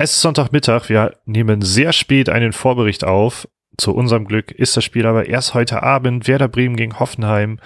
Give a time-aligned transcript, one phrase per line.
[0.00, 0.88] Es ist Sonntagmittag.
[0.88, 3.48] Wir nehmen sehr spät einen Vorbericht auf.
[3.76, 6.28] Zu unserem Glück ist das Spiel aber erst heute Abend.
[6.28, 7.58] Werder Bremen gegen Hoffenheim.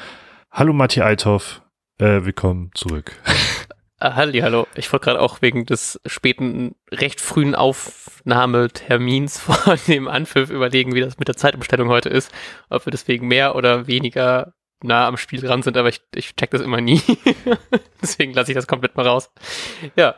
[0.50, 1.60] Hallo Matti Althoff.
[1.98, 3.12] Äh, willkommen zurück.
[4.04, 4.66] Ah, halli, hallo.
[4.74, 11.00] Ich wollte gerade auch wegen des späten, recht frühen Aufnahmetermins vor dem Anpfiff überlegen, wie
[11.02, 12.32] das mit der Zeitumstellung heute ist.
[12.68, 16.50] Ob wir deswegen mehr oder weniger nah am Spiel dran sind, aber ich, ich check
[16.50, 17.00] das immer nie.
[18.02, 19.30] deswegen lasse ich das komplett mal raus.
[19.94, 20.16] Ja.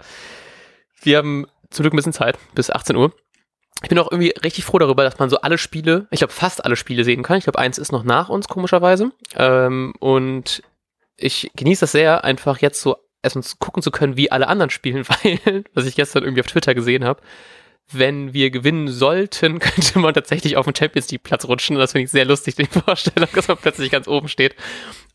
[1.02, 3.12] Wir haben zum Glück ein bisschen Zeit, bis 18 Uhr.
[3.82, 6.64] Ich bin auch irgendwie richtig froh darüber, dass man so alle Spiele, ich glaube fast
[6.64, 7.38] alle Spiele sehen kann.
[7.38, 9.10] Ich glaube, eins ist noch nach uns, komischerweise.
[9.36, 10.62] Ähm, und
[11.16, 15.04] ich genieße das sehr, einfach jetzt so erstmal gucken zu können, wie alle anderen spielen,
[15.22, 17.20] weil, was ich gestern irgendwie auf Twitter gesehen habe,
[17.92, 21.76] wenn wir gewinnen sollten, könnte man tatsächlich auf den Champions League Platz rutschen.
[21.76, 24.54] Und das finde ich sehr lustig, die Vorstellung, dass man plötzlich ganz oben steht.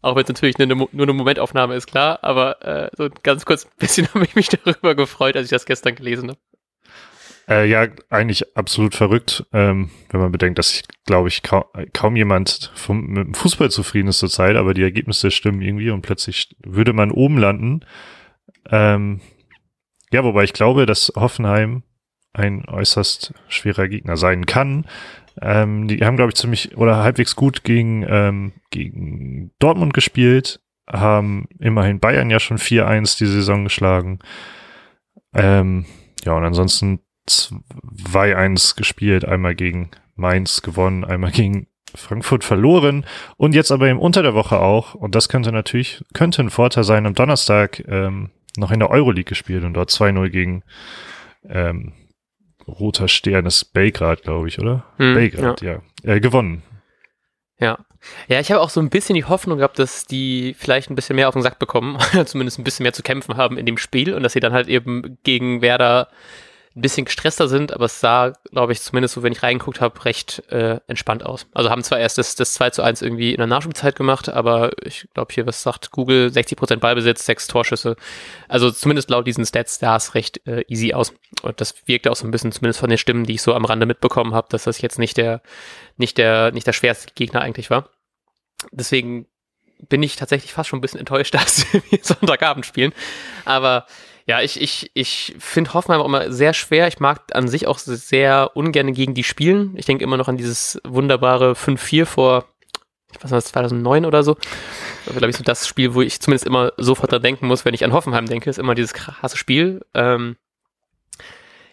[0.01, 2.19] Auch wenn es natürlich eine, nur eine Momentaufnahme ist, klar.
[2.21, 5.65] Aber äh, so ganz kurz ein bisschen habe ich mich darüber gefreut, als ich das
[5.65, 6.39] gestern gelesen habe.
[7.49, 12.15] Äh, ja, eigentlich absolut verrückt, ähm, wenn man bedenkt, dass ich, glaube ich, kaum, kaum
[12.15, 16.55] jemand vom, mit dem Fußball zufrieden ist zurzeit, aber die Ergebnisse stimmen irgendwie und plötzlich
[16.63, 17.79] würde man oben landen.
[18.69, 19.21] Ähm,
[20.11, 21.81] ja, wobei ich glaube, dass Hoffenheim
[22.33, 24.85] ein äußerst schwerer Gegner sein kann.
[25.41, 31.47] Ähm, die haben, glaube ich, ziemlich oder halbwegs gut gegen, ähm, gegen Dortmund gespielt, haben
[31.59, 34.19] immerhin Bayern ja schon 4-1 die Saison geschlagen.
[35.33, 35.85] Ähm,
[36.23, 43.05] ja, und ansonsten 2-1 gespielt, einmal gegen Mainz gewonnen, einmal gegen Frankfurt verloren
[43.37, 44.93] und jetzt aber eben unter der Woche auch.
[44.93, 49.29] Und das könnte natürlich, könnte ein Vorteil sein, am Donnerstag ähm, noch in der Euroleague
[49.29, 50.63] gespielt und dort 2-0 gegen
[51.47, 51.93] ähm,
[52.67, 54.85] Roter Stern ist Belgrad, glaube ich, oder?
[54.97, 55.81] Hm, Belgrad, ja.
[56.03, 56.13] ja.
[56.13, 56.63] Äh, gewonnen.
[57.59, 57.79] Ja.
[58.29, 61.17] Ja, ich habe auch so ein bisschen die Hoffnung gehabt, dass die vielleicht ein bisschen
[61.17, 64.13] mehr auf den Sack bekommen, zumindest ein bisschen mehr zu kämpfen haben in dem Spiel
[64.13, 66.07] und dass sie dann halt eben gegen Werder
[66.75, 70.05] ein bisschen gestresster sind, aber es sah, glaube ich, zumindest so, wenn ich reingeguckt habe,
[70.05, 71.47] recht äh, entspannt aus.
[71.53, 74.71] Also haben zwar erst das, das 2 zu 1 irgendwie in der Nachspielzeit gemacht, aber
[74.83, 77.95] ich glaube hier, was sagt Google, 60% Ballbesitz, 6 Torschüsse.
[78.47, 81.13] Also zumindest laut diesen Stats sah es recht äh, easy aus.
[81.41, 83.65] Und das wirkte auch so ein bisschen, zumindest von den Stimmen, die ich so am
[83.65, 85.41] Rande mitbekommen habe, dass das jetzt nicht der,
[85.97, 87.89] nicht der, nicht der schwerste Gegner eigentlich war.
[88.71, 89.25] Deswegen
[89.87, 92.93] bin ich tatsächlich fast schon ein bisschen enttäuscht, dass wir Sonntagabend spielen.
[93.45, 93.85] Aber
[94.29, 96.87] ja, ich, ich, ich finde Hoffenheim auch immer sehr schwer.
[96.87, 99.73] Ich mag an sich auch sehr ungern gegen die spielen.
[99.75, 102.45] Ich denke immer noch an dieses wunderbare 5-4 vor,
[103.11, 104.35] ich weiß nicht, 2009 oder so.
[105.05, 107.73] Das glaube ich, so das Spiel, wo ich zumindest immer sofort dran denken muss, wenn
[107.73, 109.83] ich an Hoffenheim denke, ist immer dieses krasse Spiel.
[109.95, 110.35] Ähm,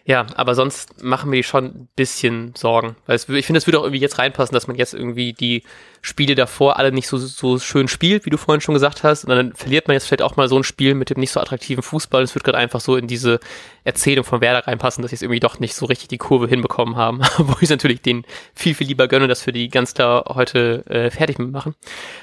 [0.07, 2.95] ja, aber sonst machen wir die schon ein bisschen Sorgen.
[3.07, 5.63] Weil es, ich finde, es würde auch irgendwie jetzt reinpassen, dass man jetzt irgendwie die
[6.01, 9.25] Spiele davor alle nicht so, so schön spielt, wie du vorhin schon gesagt hast.
[9.25, 11.41] Und dann verliert man jetzt vielleicht auch mal so ein Spiel mit dem nicht so
[11.41, 12.23] attraktiven Fußball.
[12.23, 13.41] Es wird gerade einfach so in diese
[13.83, 16.95] Erzählung von Werder reinpassen, dass sie es irgendwie doch nicht so richtig die Kurve hinbekommen
[16.95, 17.19] haben.
[17.37, 18.23] Wo ich natürlich denen
[18.55, 21.75] viel, viel lieber gönne, dass wir die ganz klar heute äh, fertig machen.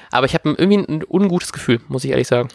[0.09, 2.49] Aber ich habe irgendwie ein ungutes Gefühl, muss ich ehrlich sagen.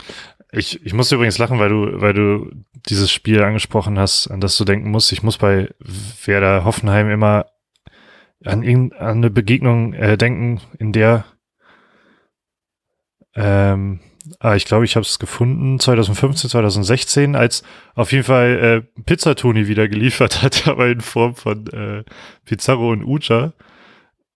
[0.53, 2.51] Ich, ich muss übrigens lachen, weil du, weil du
[2.89, 5.13] dieses Spiel angesprochen hast, an das du denken musst.
[5.13, 5.69] Ich muss bei
[6.25, 7.47] Werder Hoffenheim immer
[8.45, 11.25] an, an eine Begegnung äh, denken, in der
[13.35, 14.01] ähm,
[14.39, 17.63] ah, ich glaube, ich habe es gefunden, 2015, 2016, als
[17.95, 22.05] auf jeden Fall äh, Pizzatoni wieder geliefert hat, aber in Form von äh,
[22.45, 23.53] Pizarro und Ucha.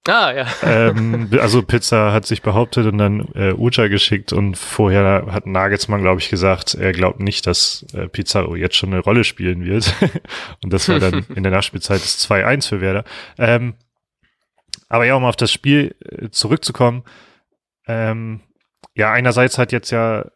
[0.07, 0.47] Ah, ja.
[0.63, 6.03] ähm, also Pizza hat sich behauptet und dann äh, Ucha geschickt und vorher hat Nagelsmann,
[6.03, 9.95] glaube ich, gesagt, er glaubt nicht, dass äh, Pizarro jetzt schon eine Rolle spielen wird.
[10.63, 13.05] und das war dann in der Nachspielzeit das 2-1 für Werder.
[13.39, 13.75] Ähm,
[14.89, 17.05] aber ja, um auf das Spiel äh, zurückzukommen,
[17.87, 18.41] ähm,
[18.95, 20.27] ja, einerseits hat jetzt ja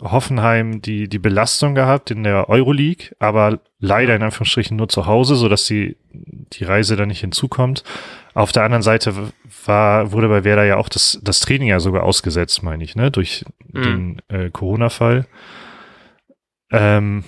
[0.00, 5.36] Hoffenheim die, die Belastung gehabt in der Euroleague, aber leider in Anführungsstrichen nur zu Hause,
[5.36, 7.84] sodass die, die Reise da nicht hinzukommt.
[8.34, 9.14] Auf der anderen Seite
[9.64, 13.10] war, wurde bei Werder ja auch das, das Training ja sogar ausgesetzt, meine ich, ne,
[13.10, 13.82] durch mhm.
[13.82, 15.26] den äh, Corona-Fall.
[16.72, 17.22] Ähm,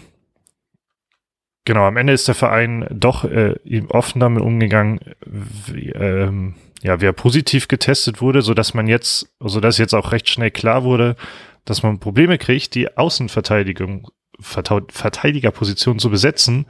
[1.65, 3.55] genau, am Ende ist der Verein doch äh,
[3.91, 9.61] offen damit umgegangen, wie, ähm, ja, wer positiv getestet wurde, so dass man jetzt, so
[9.61, 11.17] dass jetzt auch recht schnell klar wurde,
[11.65, 16.67] dass man Probleme kriegt, die Außenverteidigung, Verteidigerposition zu besetzen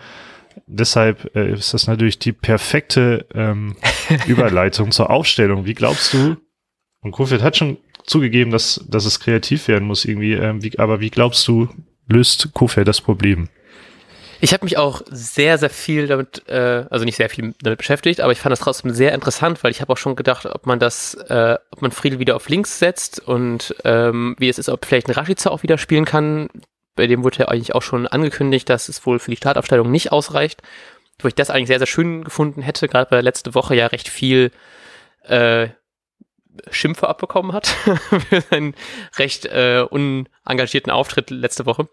[0.67, 3.77] deshalb äh, ist das natürlich die perfekte ähm,
[4.27, 5.67] Überleitung zur Aufstellung.
[5.67, 6.37] Wie glaubst du,
[7.01, 11.01] und Kofeld hat schon zugegeben, dass, dass es kreativ werden muss irgendwie, ähm, wie, aber
[11.01, 11.69] wie glaubst du,
[12.07, 13.49] löst Kofeld das Problem?
[14.45, 18.21] Ich habe mich auch sehr, sehr viel damit, äh, also nicht sehr viel damit beschäftigt,
[18.21, 20.79] aber ich fand das trotzdem sehr interessant, weil ich habe auch schon gedacht, ob man
[20.79, 24.85] das, äh, ob man Friedel wieder auf links setzt und ähm, wie es ist, ob
[24.85, 26.51] vielleicht ein Rashica auch wieder spielen kann
[26.97, 30.13] bei dem wurde ja eigentlich auch schon angekündigt, dass es wohl für die Startaufstellung nicht
[30.13, 30.63] ausreicht.
[31.21, 33.87] wo ich das eigentlich sehr, sehr schön gefunden hätte, gerade weil er letzte Woche ja
[33.87, 34.51] recht viel
[35.23, 35.69] äh,
[36.71, 37.67] Schimpfe abbekommen hat
[38.29, 38.75] für seinen
[39.17, 41.89] recht äh, unengagierten Auftritt letzte Woche.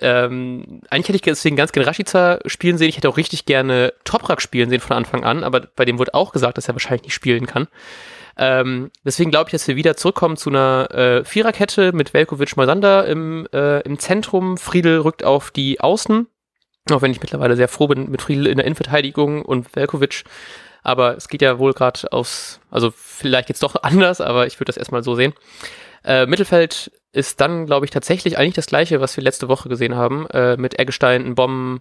[0.00, 2.88] Ähm, eigentlich hätte ich deswegen ganz gerne Rashica spielen sehen.
[2.88, 6.14] Ich hätte auch richtig gerne Toprak spielen sehen von Anfang an, aber bei dem wurde
[6.14, 7.68] auch gesagt, dass er wahrscheinlich nicht spielen kann.
[8.36, 13.06] Ähm, deswegen glaube ich, dass wir wieder zurückkommen zu einer äh, Viererkette mit Velkovic Moisander
[13.06, 14.58] im, äh, im Zentrum.
[14.58, 16.26] Friedel rückt auf die Außen,
[16.90, 20.24] auch wenn ich mittlerweile sehr froh bin mit Friedel in der Innenverteidigung und Velkovic.
[20.82, 24.66] Aber es geht ja wohl gerade aus, also vielleicht geht's doch anders, aber ich würde
[24.66, 25.32] das erstmal so sehen.
[26.04, 29.96] Äh, Mittelfeld ist dann, glaube ich, tatsächlich eigentlich das gleiche, was wir letzte Woche gesehen
[29.96, 31.80] haben, äh, mit Eggestein, Bomben,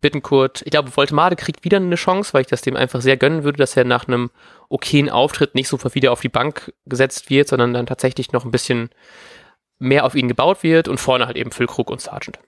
[0.00, 0.62] Bittenkurt.
[0.64, 3.58] Ich glaube, Voltemade kriegt wieder eine Chance, weil ich das dem einfach sehr gönnen würde,
[3.58, 4.30] dass er nach einem
[4.68, 8.52] okayen Auftritt nicht sofort wieder auf die Bank gesetzt wird, sondern dann tatsächlich noch ein
[8.52, 8.90] bisschen
[9.78, 12.38] mehr auf ihn gebaut wird und vorne halt eben Füllkrug und Sargent.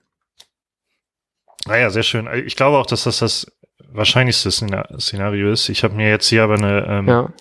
[1.67, 2.29] Naja, sehr schön.
[2.47, 3.51] Ich glaube auch, dass das das
[3.91, 5.69] wahrscheinlichste Szenario ist.
[5.71, 7.33] Ich habe mir jetzt hier aber eine ähm, ja.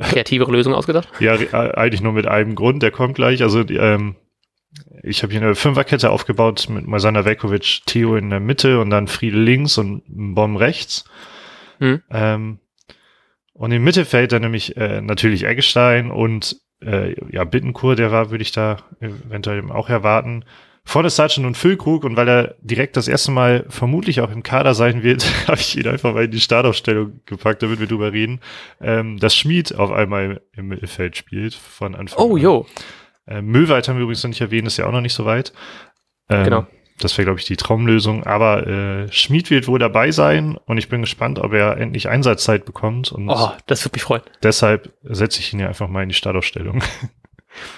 [0.00, 1.08] Kreativere Lösung ausgedacht.
[1.20, 3.42] Ja, eigentlich nur mit einem Grund, der kommt gleich.
[3.42, 4.16] Also ähm,
[5.02, 9.08] ich habe hier eine Fünferkette aufgebaut mit Masana Vekovic, Theo in der Mitte und dann
[9.08, 11.04] Friedel links und Bomb rechts.
[11.78, 12.02] Hm.
[12.10, 12.58] Ähm,
[13.52, 18.42] und im Mittelfeld dann nämlich äh, natürlich Eggestein und äh, ja, Bittenkur, der war, würde
[18.42, 20.44] ich da eventuell auch erwarten.
[20.86, 24.74] Vorne Sargent und Füllkrug und weil er direkt das erste Mal vermutlich auch im Kader
[24.74, 28.40] sein wird, habe ich ihn einfach mal in die Startaufstellung gepackt, damit wir drüber reden,
[28.80, 32.30] ähm, dass Schmied auf einmal im Mittelfeld spielt von Anfang oh, an.
[32.32, 32.66] Oh, jo.
[33.26, 35.52] Äh, Müllweit haben wir übrigens noch nicht erwähnt, ist ja auch noch nicht so weit.
[36.28, 36.66] Ähm, genau.
[37.00, 38.24] Das wäre, glaube ich, die Traumlösung.
[38.24, 42.64] Aber äh, Schmied wird wohl dabei sein und ich bin gespannt, ob er endlich Einsatzzeit
[42.64, 43.10] bekommt.
[43.10, 44.22] Und oh, das würde mich freuen.
[44.42, 46.82] Deshalb setze ich ihn ja einfach mal in die Startaufstellung.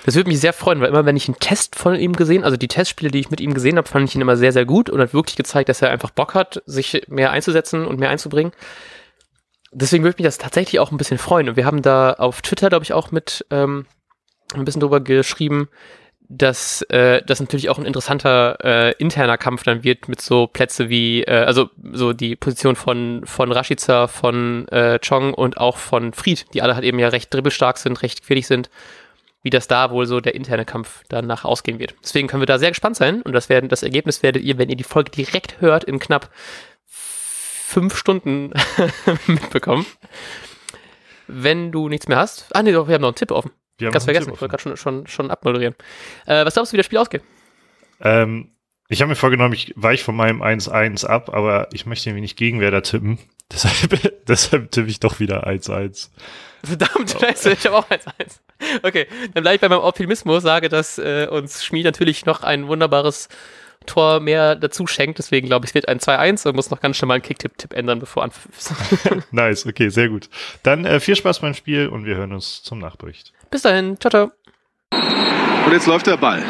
[0.04, 2.56] Das würde mich sehr freuen, weil immer, wenn ich einen Test von ihm gesehen, also
[2.56, 4.90] die Testspiele, die ich mit ihm gesehen habe, fand ich ihn immer sehr, sehr gut
[4.90, 8.52] und hat wirklich gezeigt, dass er einfach Bock hat, sich mehr einzusetzen und mehr einzubringen.
[9.72, 11.48] Deswegen würde mich das tatsächlich auch ein bisschen freuen.
[11.48, 13.86] Und wir haben da auf Twitter, glaube ich, auch mit ähm,
[14.54, 15.68] ein bisschen drüber geschrieben,
[16.28, 20.88] dass äh, das natürlich auch ein interessanter äh, interner Kampf dann wird mit so Plätze
[20.88, 26.12] wie, äh, also so die Position von, von Rashica, von äh, Chong und auch von
[26.12, 28.70] Fried, die alle halt eben ja recht dribbelstark sind, recht gefährlich sind,
[29.46, 31.94] wie das da wohl so der interne Kampf danach ausgehen wird.
[32.02, 34.68] Deswegen können wir da sehr gespannt sein und das werden, das Ergebnis werdet ihr, wenn
[34.68, 36.30] ihr die Folge direkt hört, in knapp
[36.84, 38.50] fünf Stunden
[39.28, 39.86] mitbekommen.
[41.28, 42.48] Wenn du nichts mehr hast.
[42.56, 43.52] Ah nee, doch, wir haben noch einen Tipp offen.
[43.78, 45.76] Wir Ganz vergessen, ich wollte gerade schon, schon, schon abmoderieren.
[46.26, 47.22] Äh, was glaubst du, wie das Spiel ausgeht?
[48.00, 48.50] Ähm,
[48.88, 52.36] ich habe mir vorgenommen, ich weiche von meinem 1-1 ab, aber ich möchte irgendwie nicht
[52.36, 53.20] Gegenwehr tippen.
[53.52, 56.10] Deshalb, deshalb tippe ich doch wieder 1-1.
[56.64, 58.40] Verdammt, scheiße, ich habe auch 1-1.
[58.82, 62.66] Okay, dann bleibe ich bei meinem Optimismus, sage, dass äh, uns Schmied natürlich noch ein
[62.66, 63.28] wunderbares
[63.86, 65.18] Tor mehr dazu schenkt.
[65.18, 67.72] Deswegen glaube ich, es wird ein 2-1 und muss noch ganz schnell mal einen Kicktipp-Tipp
[67.72, 68.74] ändern, bevor Anpfiff ist.
[69.30, 70.28] nice, okay, sehr gut.
[70.62, 73.32] Dann äh, viel Spaß beim Spiel und wir hören uns zum Nachbericht.
[73.50, 74.32] Bis dahin, ciao, ciao.
[75.66, 76.42] Und jetzt läuft der Ball.